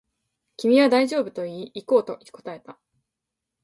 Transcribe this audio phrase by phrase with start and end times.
[0.57, 2.79] 君は大丈夫と言い、行こうと答えた